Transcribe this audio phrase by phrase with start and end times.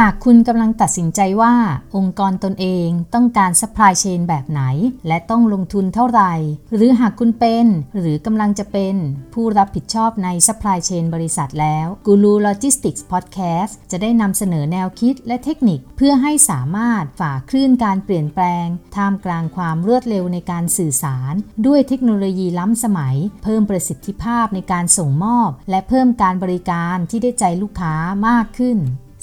[0.00, 1.54] หากคุณกำลังตัดสินใจว่า
[1.96, 4.62] องค์กรตนเองต้องการ supply chain แบบไหน
[5.06, 6.34] และต้องลงทุนเท่าไหร่
[6.74, 7.66] หรือหากคุณเป็น
[7.98, 8.94] หรือกำลังจะเป็น
[9.34, 18.66] ผู้รับผิดชอบใน supply chain บริษัทแล้ว Guru Logistics Podcast จะได้นำเสนอแนวคิดและเทคนิคเพื่อให้สามารถฝ่าคลื่นการเปลี่ยนแปลง
[18.96, 21.34] ท่ามกลางความรวดเร็วในการสื่อสาร
[21.66, 27.94] ด้วยเทคโนโลยีล้ำสมัย เพิ่มประสิทธิภาพในการส่งมอบ และเพิ่มการบริการที่ได้ใจลูกค้า
[28.28, 28.78] มากขึ้น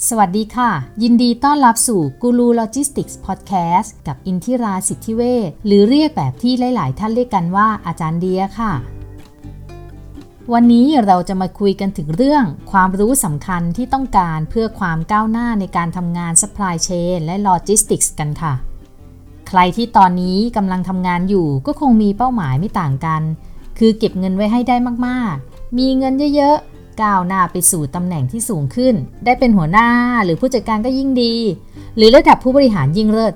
[0.08, 0.70] สวัสดีค่ะ
[1.02, 8.72] ยินดีต้อนรับสู่กูรูโลจิสติกส์พอดแคสต์กับอินทิราสิทธิเวชหรือเรียกแบบที่หลาย ๆ ท่านเรียกกันว่าอาจารย์เดียค่ะ
[10.52, 18.54] วันนี้เราจะมาคุยกันถึงเรื่องความรู้สำคัญที่ต้องการเพื่อความก้าวหน้าในการทำงาน supply chain และ logistics กันค่ะ
[19.48, 23.22] ใครที่ตอนนี้กำลังทำงานอยู่ก็คงมีเป้าหมายไม่ต่างกัน
[23.78, 24.76] คือเก็บเงินไว้ให้ได้
[25.06, 26.71] มาก ๆ มีเงินเยอะ ๆ
[27.02, 29.88] ก้าวหน้าไปสู่ตำแหน่งที่สูงขึ้น ได้เป็นหัวหน้า
[30.24, 31.34] หรือผู้จัดการก็ยิ่งดี
[31.96, 33.34] หรือระดับผู้บริหารยิ่งเลิศ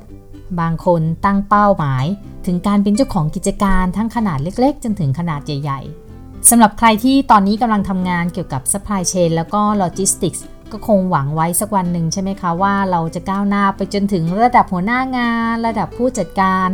[0.60, 2.04] บางคนตั้งเป้าหมาย
[2.46, 5.80] ถึงการเป็นเจ้าของกิจการทั้งขนาดเล็ก ๆ จนถึงขนาดใหญ่
[6.16, 10.40] ๆสำหรับใครที่ตอนนี้กำลังทำงานเกี่ยวกับ supply chain แล้วก็ logistics
[10.72, 16.68] ก็คงหวังไว้สักวันหนึ่งใช่ไหมคะว่าเราจะก้าวหน้าไปจนถึงระดับหัวหน้างาน ระดับผู้จัดการ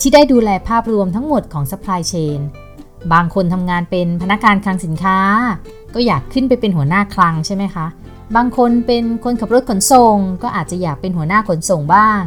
[0.00, 2.40] ที่ได้ดูแลภาพรวมทั้งหมดของ supply chain
[3.12, 5.18] บางคนทำงานเป็นพนักงานคลังสินค้า
[5.94, 7.86] ก็อยากขึ้นไปเป็นหัวหน้าคลังใช่ไหมคะ
[8.36, 12.22] บางคนเป็นคนขับรถขนส่ง ก็อาจจะอยากเป็นหัวหน้าขนส่งบ้าง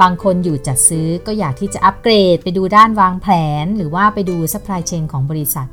[0.00, 3.26] บางคนอยู่จัดซื้อก็อยากที่จะอัปเกรด ไปดูด้านวางแผ
[3.62, 5.68] น หรือว่าไปดู supply chain ของบริษัท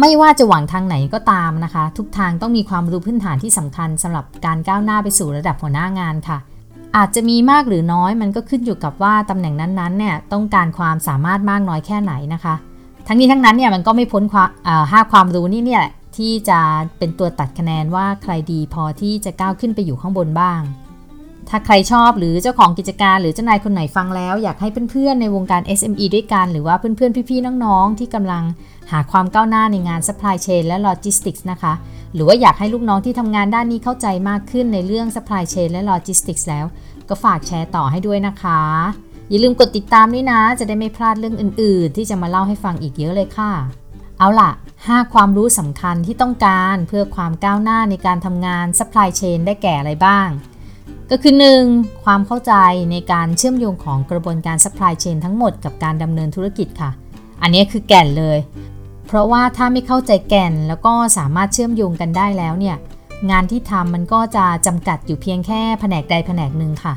[0.00, 6.38] ไม่ว่าจะหวังทางไหนก็ตามนะคะ ทุกทางต้องมีความรู้พื้นฐานที่สำคัญสำหรับการก้าวหน้าไปสู่ระดับหัวหน้างานค่ะ
[6.96, 12.54] อาจจะมีมากหรือน้อยมันก็ขึ้นอยู่กับว่าตำแหน่งนั้นๆเนี่ยต้องการความสามารถมากน้อยแค่ไหนนะคะ
[13.06, 14.48] ทั้งนี้ทั้งนั้นเนี่ยมันก็ไม่พ้นความ
[14.90, 15.84] ห้าความรู้นี่เนี่ย
[16.18, 16.60] ที่จะ
[16.98, 20.60] เป็นตัวตัดคะแนนว่าใครดีพอที่จะก้าวขึ้นไปอยู่ข้างบนบ้าง
[21.48, 28.42] ถ้าใครชอบหรือเจ้าของกิจการหรือเจ้านายคนไหนฟังแล้ว อยากให้เพื่อนๆในวงการ SME ด้วยกัน หรือว่าเพื่อนๆ พี่ๆ น้องๆ ที่กำลัง
[28.90, 31.72] หาความก้าวหน้าในงาน supply chain และ logistics นะคะ
[32.14, 36.66] หรือว่าอยากให้ลูกน้องที่ทำงานด้านนี้เข้าใจมากขึ้นในเรื่อง supply chain และ logistics แล้ว
[37.08, 38.60] ก็ฝากแชร์ต่อให้ด้วยนะคะ
[39.30, 43.83] อย่าลืมกดติดตามด้วยนะ จะได้ไม่พลาดเรื่องอื่น ๆ ที่จะมาเล่าให้ฟังอีกเยอะเลยค่ะ
[44.18, 44.50] เอาล่ะ
[44.82, 50.28] 5 ความรู้สำคัญที่ต้องการเพื่อความก้าวหน้าในการทำงาน supply chain ได้แก่อะไรบ้าง
[51.10, 51.34] ก็คือ
[51.68, 52.04] 1.
[52.04, 52.54] ความเข้าใจ
[52.90, 56.90] ในการเชื่อมโยงของกระบวนการ supply chain ทั้งหมดกับการดำเนินธุรกิจค่ะ
[57.42, 58.38] อันนี้คือแก่นเลย
[59.06, 62.76] เพราะว่าถ้าไม่เข้าใจแก่นแล้วก็สามารถเชื่อมโยงกันได้แล้วเนี่ย
[63.30, 66.94] งานที่ทำมันก็จะจำกัดอยู่เพียงแค่แผนกใดแผนกหนึ่งค่ะ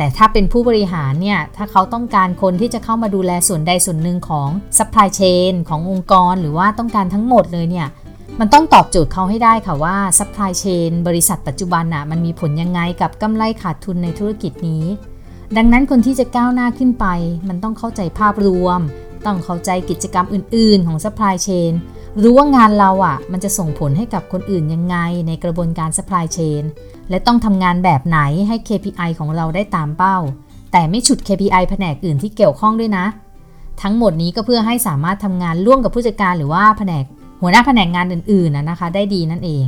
[0.00, 7.88] แต่ถ้าเป็นผู้บริหารเนี่ย ถ้าเขาต้องการคนที่จะเข้ามาดูแลส่วนใดส่วนหนึ่งของ supply chain ขององค์กร หรือว่าต้องการทั้งหมดเลยเนี่ย
[8.40, 14.84] มันต้องตอบโจทย์เขาให้ได้ค่ะว่า supply chain บริษัทปัจจุบันน่ะมันมีผลยังไงกับกำไรขาดทุนในธุรกิจนี้
[15.56, 17.06] ดังนั้นคนที่จะก้าวหน้าขึ้นไป
[17.48, 18.80] มันต้องเข้าใจภาพรวม
[19.26, 21.72] ต้องเข้าใจกิจกรรมอื่น ๆ ของ supply chain
[22.22, 24.96] รู้ว่างานเราอะ่ะ มันจะส่งผลให้กับคนอื่นยังไง
[25.26, 26.64] ในกระบวนการ supply chain
[27.10, 30.18] และต้องทำงานแบบไหนให้ KPI ของเราได้ตามเป้า
[30.72, 33.06] แต่ไม่ฉุด KPI แผนกอื่นที่เกี่ยวข้องด้วยนะ
[33.82, 37.04] ทั้งหมดนี้ก็เพื่อให้สามารถทำงานร่วมกับผู้จัดการหรือว่าแผนก
[37.40, 39.66] หัวหน้าแผนกงานอื่นๆนะคะ ได้ดีนั่นเอง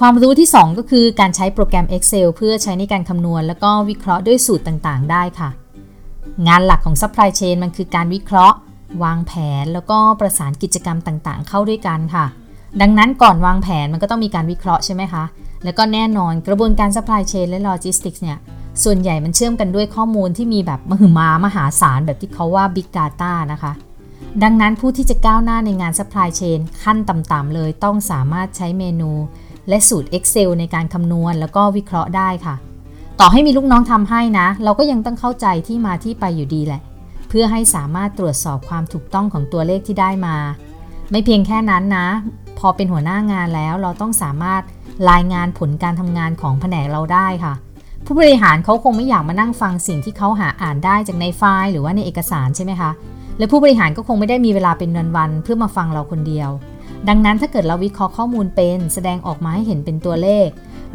[0.00, 5.50] ความรู้ที่ 2 ก็คือการใช้โปรแกรม Excel เพื่อใช้ในการคำนวณ แล้วก็วิเคราะห์ด้วยสูตรต่างๆ ได้ค่ะ
[6.48, 8.56] งานหลักของ Supply Chain มันคือการวิเคราะห์
[9.02, 12.26] วางแผนแล้วก็ประสานกิจกรรมต่างๆ เข้าด้วยกันค่ะ
[12.80, 15.24] ดังนั้นก่อนวางแผนมันก็ต้องมีการวิเคราะห์ใช่ไหมคะ
[15.64, 18.38] แล้วก็แน่นอนกระบวนการ supply chain และ logistics เนี่ย
[18.84, 23.72] ส่วนใหญ่มันเชื่อมกันด้วยข้อมูลที่มีแบบมหึมามหาศาลแบบที่เขาว่า big data นะคะ
[24.42, 29.12] ดังนั้นผู้ที่จะก้าวหน้าในงาน supply chain ขั้นต่ำๆเลยต้องสามารถใช้เมนู
[29.68, 32.54] และสูตร Excel ในการคำนวณแล้วก็วิเคราะห์ได้ค่ะ
[33.20, 36.82] ต่อให้มีลูกน้องทำให้นะ เราก็ยังต้องเข้าใจที่มาที่ไปอยู่ดีแหละ
[37.28, 40.36] เพื่อให้สามารถตรวจสอบความถูกต้องของตัวเลขที่ได้มา
[41.10, 42.08] ไม่เพียงแค่นั้นนะ
[42.58, 44.62] พอเป็นหัวหน้างานแล้วเราต้องสามารถ
[45.10, 47.54] รายงานผลการทำงานของแผนกเราได้ค่ะ
[48.04, 52.90] ผู้บริหารเขาคงไม่อยากมานั่งฟังสิ่งที่เขาหาอ่านได้จากในไฟล์หรือว่าในเอกสารใช่ไหมคะ
[53.38, 56.50] และผู้บริหารก็คงไม่ได้มีเวลาเป็นวันๆเพื่อมาฟังเราคนเดียว
[57.08, 60.48] ดังนั้นถ้าเกิดเราวิเคราะห์ข้อมูลเป็น แสดงออกมาให้เห็นเป็นตัวเลข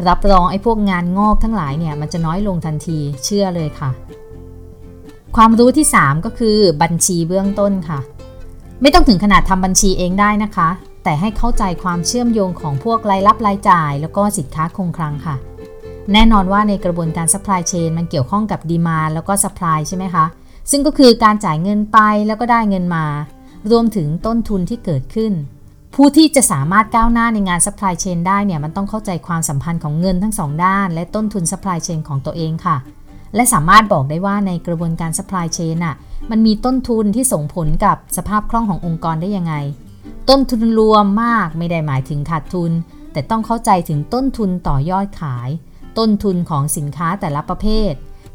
[0.08, 3.90] รับรองไอ้พวกงานงอกทั้งหลายเนี่ยมันจะน้อยลงทันทีเชื่อเลยค่ะ
[5.36, 8.00] ความรู้ที่ 3 ก็คือบัญชีเบื้องต้นค่ะ
[8.82, 10.70] ไม่ต้องถึงขนาดทำบัญชีเองได้นะคะ
[11.04, 15.36] แต่ให้เข้าใจความเชื่อมโยงของพวกรายรับรายจ่าย แล้วก็สินค้าคงคลังค่ะ
[16.14, 20.26] แน่นอนว่าในกระบวนการ supply chain มันเกี่ยวข้องกับดีมาแล้วก็ supply ใช่ไหมคะ
[20.72, 23.06] ซึ่งก็คือการจ่ายเงินไปแล้วก็ได้เงินมา
[23.72, 25.34] รวมถึงต้นทุนที่เกิดขึ้น
[25.96, 32.78] ผู้ที่จะสามารถก้าวหน้าในงาน supply chain ได้เนี่ยมันต้องเข้าใจความสัมพันธ์ของเงินทั้งสองด้าน และต้นทุน supply chain ของตัวเองค่ะ
[33.36, 35.96] และสามารถบอกได้ว่าในกระบวนการ supply chain น่ะ
[36.32, 39.54] มันมีต้นทุนที่ส่งผลกับสภาพคล่องขององค์กรได้ยังไง
[40.30, 42.72] ต้นทุนรวมมากไม่ได้หมายถึงขาดทุน
[43.14, 45.50] แต่ต้องเข้าใจถึงต้นทุนต่อยอดขาย
[45.98, 47.92] ต้นทุนของสินค้าแต่ละประเภท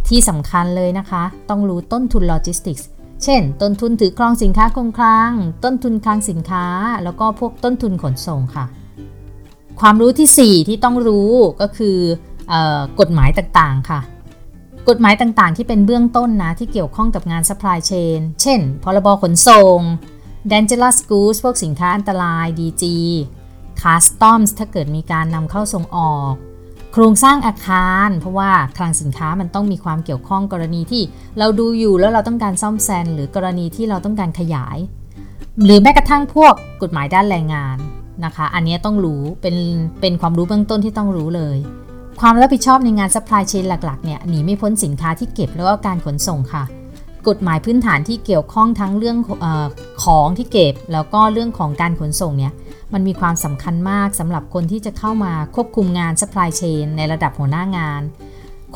[0.08, 2.86] ที่สำคัญเลยนะคะ ต้องรู้ต้นทุนโลจิสติกส์
[3.24, 5.32] เช่น ต้นทุนถือครองสินค้าคงคลัง
[5.64, 6.66] ต้นทุนคลังสินค้า
[7.04, 8.64] แล้วก็พวกต้นทุนขนส่งค่ะ
[9.80, 11.30] ความรู้ที่ 4 ที่ต้องรู้
[11.60, 11.98] ก็คื
[12.52, 12.54] อ
[13.00, 14.00] กฎหมายต่างๆค่ะ
[14.88, 19.80] กฎหมายต่างๆ ที่เป็นเบื้องต้นนะที่เกี่ยวข้องกับงาน supply chain เช่น พรบขนส่ง
[20.50, 22.84] dangerous goods พวกสินค้าอันตราย DG
[23.82, 26.34] customs ถ้าเกิดมีการนำเข้าส่งออก
[26.92, 31.02] โครงสร้างอาคาร เพราะว่าคลังสินค้ามันต้องมีความเกี่ยวข้องกรณีที่
[31.38, 34.78] เราดูอยู่แล้วเราต้องการซ่อมแซมหรือกรณีที่เราต้องการขยาย
[35.64, 37.76] หรือแม้กระทั่งพวกกฎหมายด้านแรงงาน
[38.24, 39.56] นะคะ อันนี้ต้องรู้เป็น
[40.00, 41.56] เป็นความรู้เบื้องต้นที่ต้องรู้เลย
[42.20, 46.64] ความรับผิดชอบในงาน supply chain หลักๆเนี่ยหนีไม่พ้นสินค้าที่เก็บแล้วก็การขนส่งค่ะ
[47.28, 49.46] กฎหมายพื้นฐานที่เกี่ยวข้องทั้งเรื่องอ
[50.04, 52.52] ของที่เก็บ แล้วก็เรื่องของการขนส่งเนี่ย
[52.92, 58.02] มันมีความสำคัญมากสำหรับคนที่จะเข้ามาควบคุมงาน supply chain ในระดับหัวหน้างาน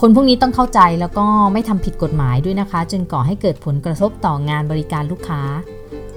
[0.00, 5.40] คนพวกนี้ต้องเข้าใจแล้วก็ไม่ทำผิดกฎหมายด้วยนะคะ จนก่อให้เกิดผลกระทบต่องานบริการลูกค้า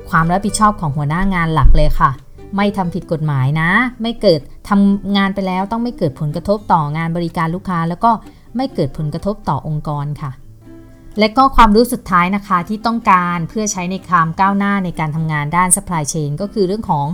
[0.09, 2.11] ความรับผิดชอบของหัวหน้างานหลักเลยค่ะ
[2.57, 3.69] ไม่ทำผิดกฎหมายนะ
[4.01, 4.39] ไม่เกิด
[4.69, 8.11] ทำงานไปแล้วต้องไม่เกิดผลกระทบต่องานบริการลูกค้า แล้วก็
[8.57, 10.31] ไม่เกิดผลกระทบต่อองค์กรค่ะ
[11.19, 17.07] และก็ความรู้สุดท้ายนะคะที่ต้องการเพื่อใช้ในความก้าวหน้าในการทำงานด้าน supply chain ก็คือเรื่องของ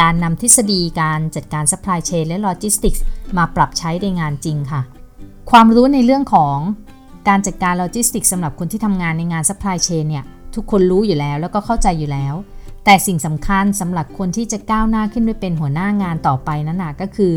[0.00, 3.00] การนำทฤษฎีการจัดการ supply chain และ logistics
[3.36, 4.80] มาปรับใช้ในงานจริงค่ะ
[5.50, 6.58] ความรู้ในเรื่องของ
[7.28, 12.34] การจัดการ logistics สำหรับคนที่ทำงานในงาน supply chain เนี่ยทุกคนรู้อยู่แล้วแล้วก็เข้าใจอยู่แล้ว
[12.84, 17.32] แต่สิ่งสำคัญสำหรับคนที่จะก้าวหน้าขึ้นไปเป็นหัวหน้างานต่อไปนั้นนะก็คือ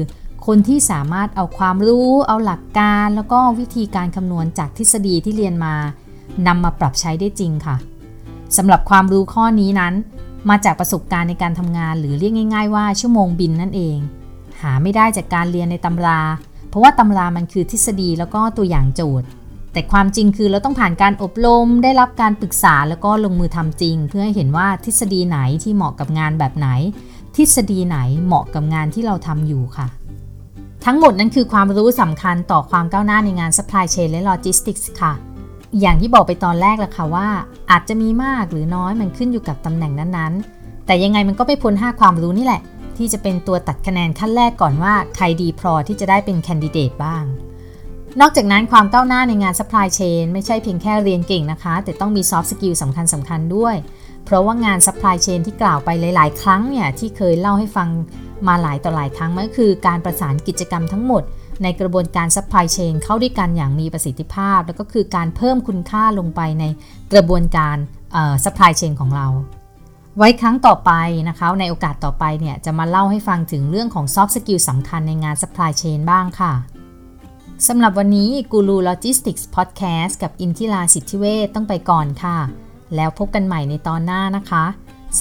[0.53, 5.75] คนที่สามารถเอาความรู้ เอาหลักการ แล้วก็วิธีการคำนวณจากทฤษฎีที่เรียนมา
[6.47, 7.75] นำมาปรับใช้ได้จริงค่ะ
[8.57, 9.93] สำหรับความรู้ข้อนี้นั้น
[10.49, 13.97] มาจากประสบการณ์ในการทำงาน หรือเรียกง่าย ๆ ว่าชั่วโมงบินนั่นเอง
[14.61, 16.19] หาไม่ได้จากการเรียนในตำรา
[16.69, 19.27] เพราะว่าตำรามันคือทฤษฎีแล้วก็ตัวอย่างโจทย์
[19.73, 26.67] แต่ความจริงคือเราต้องผ่านการอบรม ได้รับการปรึกษาแล้วก็ลงมือทำจริง เพื่อให้เห็นว่าทฤษฎีไหนที่เหมาะกับงานแบบไหน
[27.35, 29.98] ทฤษฎีไหนเหมาะกับงานที่เราทำอยู่ค่ะ
[30.85, 35.13] ทั้งหมดนั้นคือความรู้สำคัญต่อความก้าวหน้าในงาน supply chain และ logistics ค่ะ
[35.79, 37.27] อย่างที่บอกไปตอนแรกแหละค่ะว่า
[37.71, 42.61] อาจจะมีมากหรือน้อยมันขึ้นอยู่กับตำแหน่งนั้นๆ แต่ยังไงมันก็ไม่พ้น 5 ความรู้นี่แหละ
[42.97, 47.23] ที่จะเป็นตัวตัดคะแนนขั้นแรกก่อนว่าใครดีพอที่จะได้เป็นแคนดิเดตบ้าง
[48.21, 53.75] นอกจากนั้นความก้าวหน้าในงาน supply chain ไม่ใช่เพียงแค่เรียนเก่งนะคะ แต่ต้องมี soft skill สำคัญสำคัญด้วย
[54.25, 57.89] เพราะว่างาน supply chain ที่กล่าวไปหลาย ๆ ครั้งเนี่ยที่เคยเล่าให้ฟัง
[58.47, 61.23] มาหลายต่อหลายครั้งมันก็คือการประสานกิจกรรมทั้งหมด
[61.63, 66.63] ในกระบวนการ supply chain เข้าด้วยกันอย่างมีประสิทธิภาพ แล้วก็คือการเพิ่มคุณค่าลงไปใน
[67.13, 67.75] กระบวนการ
[68.43, 69.27] supply chain ของเรา
[70.17, 70.91] ไว้ครั้งต่อไป
[71.29, 76.53] นะคะ ในโอกาสต่อไปเนี่ยจะมาเล่าให้ฟังถึงเรื่องของ soft skill สำคัญในงาน supply chain บ้างค่ะ
[77.67, 82.37] สำหรับวันนี้กูรู Logistics Podcast กับอินทิราสิทธิเวทต้องไปก่อนค่ะ
[82.95, 84.65] แล้วพบกันใหม่ในตอนหน้านะคะ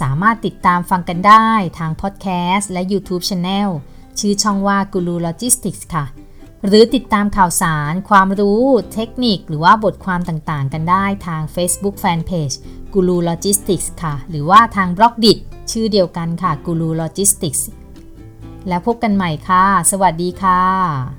[0.00, 1.48] สามารถติดตามฟังกันได้
[1.78, 3.68] ทาง podcast และ YouTube Channel
[4.18, 6.04] ชื่อช่องว่ากูรู Logistics ค่ะ
[6.66, 12.56] หรือติดตามข่าวสาร ความรู้ เทคนิค หรือว่าบทความต่างๆ กันได้ทาง Facebook Fanpage
[12.92, 15.32] กูรูโลจิสติกส์ค่ะ หรือว่าทาง Blockdit
[15.72, 17.66] ชื่อเดียวกันค่ะกูรูโลจิสติกส์
[18.68, 21.17] แล้วพบกันใหม่ค่ะ สวัสดีค่ะ